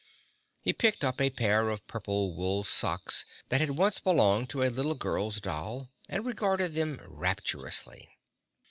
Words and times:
He 0.61 0.73
picked 0.73 1.03
up 1.03 1.21
a 1.21 1.29
pair 1.29 1.69
of 1.69 1.85
purple 1.85 2.33
wool 2.33 2.63
socks 2.63 3.23
that 3.49 3.61
had 3.61 3.77
once 3.77 3.99
belonged 3.99 4.49
to 4.49 4.63
a 4.63 4.69
little 4.73 4.95
girl's 4.95 5.39
doll 5.39 5.91
and 6.09 6.25
regarded 6.25 6.73
them 6.73 6.99
rapturously. 7.07 8.09